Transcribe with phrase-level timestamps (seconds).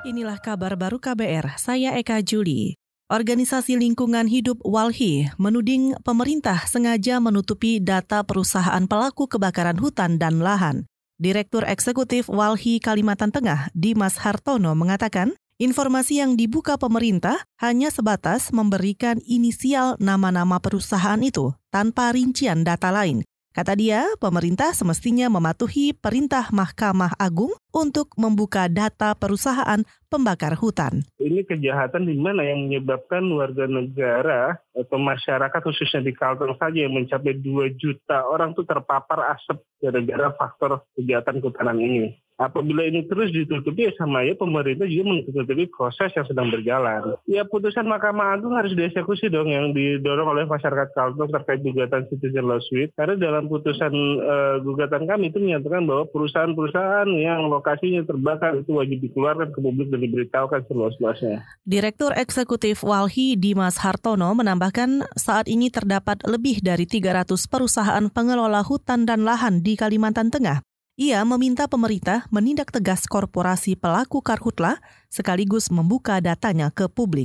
[0.00, 2.72] Inilah kabar baru KBR, saya Eka Juli.
[3.12, 10.88] Organisasi Lingkungan Hidup Walhi menuding pemerintah sengaja menutupi data perusahaan pelaku kebakaran hutan dan lahan.
[11.20, 19.20] Direktur Eksekutif Walhi Kalimantan Tengah, Dimas Hartono, mengatakan informasi yang dibuka pemerintah hanya sebatas memberikan
[19.28, 23.20] inisial nama-nama perusahaan itu tanpa rincian data lain.
[23.50, 31.02] Kata dia, pemerintah semestinya mematuhi perintah Mahkamah Agung untuk membuka data perusahaan pembakar hutan.
[31.18, 36.94] Ini kejahatan di mana yang menyebabkan warga negara atau masyarakat khususnya di Kalteng saja yang
[36.94, 43.28] mencapai 2 juta orang itu terpapar asap gara-gara faktor kejahatan kehutanan ini apabila ini terus
[43.28, 47.20] ditutupi ya sama ya pemerintah juga menutupi proses yang sedang berjalan.
[47.28, 52.48] Ya putusan Mahkamah Agung harus dieksekusi dong yang didorong oleh masyarakat Kalteng terkait gugatan citizen
[52.48, 52.96] lawsuit.
[52.96, 53.92] Karena dalam putusan
[54.24, 59.92] uh, gugatan kami itu menyatakan bahwa perusahaan-perusahaan yang lokasinya terbakar itu wajib dikeluarkan ke publik
[59.92, 61.44] dan diberitahukan seluas-luasnya.
[61.68, 69.04] Direktur Eksekutif Walhi Dimas Hartono menambahkan saat ini terdapat lebih dari 300 perusahaan pengelola hutan
[69.04, 70.69] dan lahan di Kalimantan Tengah
[71.00, 77.24] ia meminta pemerintah menindak tegas korporasi pelaku karhutla sekaligus membuka datanya ke publik.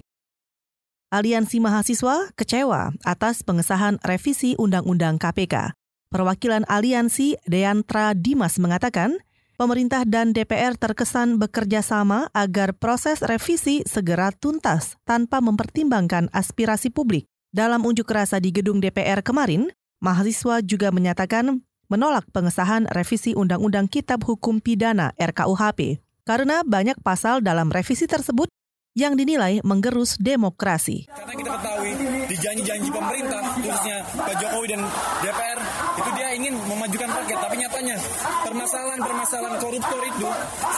[1.12, 5.76] Aliansi Mahasiswa kecewa atas pengesahan revisi Undang-Undang KPK.
[6.08, 9.20] Perwakilan aliansi Deantra Dimas mengatakan,
[9.60, 17.28] pemerintah dan DPR terkesan bekerja sama agar proses revisi segera tuntas tanpa mempertimbangkan aspirasi publik.
[17.52, 19.68] Dalam unjuk rasa di gedung DPR kemarin,
[20.00, 27.70] mahasiswa juga menyatakan menolak pengesahan revisi Undang-Undang Kitab Hukum Pidana RKUHP karena banyak pasal dalam
[27.70, 28.50] revisi tersebut
[28.96, 31.04] yang dinilai menggerus demokrasi.
[31.12, 31.92] Karena kita ketahui
[32.32, 34.82] di janji-janji pemerintah, khususnya Pak Jokowi dan
[35.20, 35.60] DPR,
[36.00, 37.40] itu dia ingin memajukan rakyat.
[37.44, 37.96] Tapi nyatanya
[38.48, 40.28] permasalahan-permasalahan koruptor itu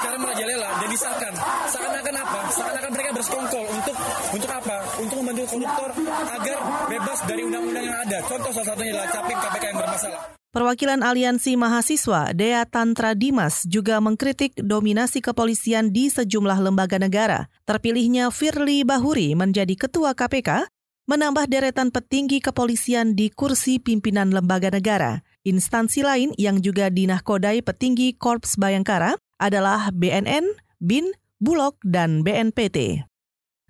[0.01, 1.33] sekarang merajalela dan disahkan.
[1.69, 2.39] Seakan-akan apa?
[2.49, 3.95] Seakan-akan mereka bersekongkol untuk
[4.33, 4.75] untuk apa?
[4.97, 5.89] Untuk membantu koruptor
[6.25, 6.57] agar
[6.89, 8.17] bebas dari undang-undang yang ada.
[8.25, 10.36] Contoh salah satunya adalah capim KPK yang bermasalah.
[10.47, 17.51] Perwakilan Aliansi Mahasiswa, Dea Tantra Dimas, juga mengkritik dominasi kepolisian di sejumlah lembaga negara.
[17.67, 20.71] Terpilihnya Firly Bahuri menjadi ketua KPK,
[21.11, 25.19] menambah deretan petinggi kepolisian di kursi pimpinan lembaga negara.
[25.43, 30.47] Instansi lain yang juga dinahkodai petinggi Korps Bayangkara adalah BNN,
[30.79, 31.11] BIN,
[31.43, 33.03] Bulog, dan BNPT.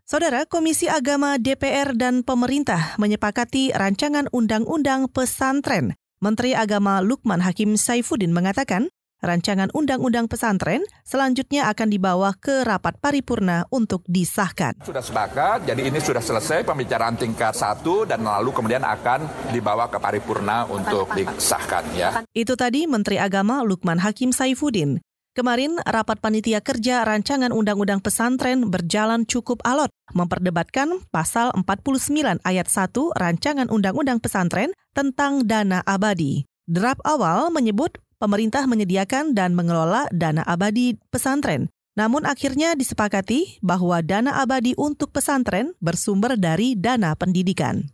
[0.05, 8.33] Saudara Komisi Agama DPR dan pemerintah menyepakati rancangan undang-undang pesantren Menteri Agama Lukman Hakim Saifuddin
[8.33, 8.89] mengatakan,
[9.21, 14.81] rancangan undang-undang pesantren selanjutnya akan dibawa ke rapat paripurna untuk disahkan.
[14.81, 20.01] Sudah sepakat, jadi ini sudah selesai pembicaraan tingkat satu dan lalu kemudian akan dibawa ke
[20.01, 22.25] paripurna untuk disahkan ya.
[22.33, 24.97] Itu tadi Menteri Agama Lukman Hakim Saifuddin.
[25.37, 32.89] Kemarin, rapat panitia kerja rancangan undang-undang pesantren berjalan cukup alot, memperdebatkan pasal 49 ayat 1
[33.13, 36.41] rancangan undang-undang pesantren tentang dana abadi.
[36.65, 41.69] Draft awal menyebut pemerintah menyediakan dan mengelola dana abadi pesantren.
[41.93, 47.93] Namun akhirnya disepakati bahwa dana abadi untuk pesantren bersumber dari dana pendidikan.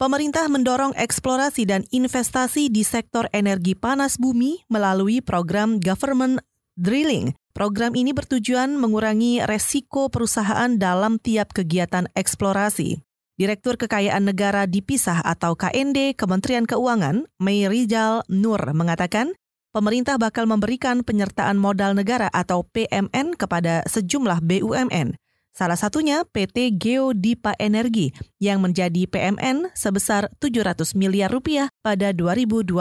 [0.00, 6.42] Pemerintah mendorong eksplorasi dan investasi di sektor energi panas bumi melalui program Government
[6.74, 7.38] Drilling.
[7.54, 12.98] Program ini bertujuan mengurangi resiko perusahaan dalam tiap kegiatan eksplorasi.
[13.38, 19.38] Direktur Kekayaan Negara Dipisah atau KND Kementerian Keuangan, Mei Rizal Nur mengatakan,
[19.70, 25.14] pemerintah bakal memberikan penyertaan modal negara atau PMN kepada sejumlah BUMN.
[25.54, 28.10] Salah satunya PT Geodipa Energi
[28.42, 32.74] yang menjadi PMN sebesar 700 miliar rupiah pada 2020.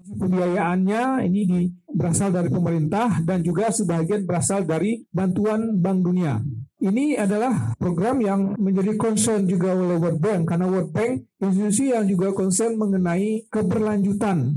[0.00, 1.60] Pembiayaannya ini di,
[1.92, 6.40] berasal dari pemerintah dan juga sebagian berasal dari bantuan Bank Dunia.
[6.80, 12.08] Ini adalah program yang menjadi concern juga oleh World Bank karena World Bank institusi yang
[12.08, 14.56] juga concern mengenai keberlanjutan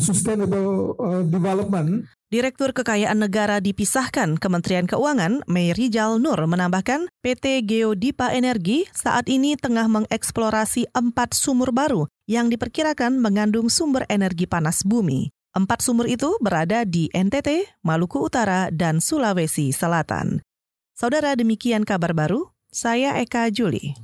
[0.00, 8.34] sustainable uh, development Direktur Kekayaan Negara dipisahkan Kementerian Keuangan, Mei Rijal Nur menambahkan PT Geodipa
[8.34, 15.30] Energi saat ini tengah mengeksplorasi empat sumur baru yang diperkirakan mengandung sumber energi panas bumi.
[15.54, 20.42] Empat sumur itu berada di NTT, Maluku Utara, dan Sulawesi Selatan.
[20.98, 23.94] Saudara demikian kabar baru, saya Eka Juli.